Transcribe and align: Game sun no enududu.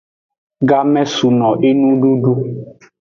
Game 0.69 1.01
sun 1.15 1.35
no 1.39 1.49
enududu. 1.69 2.31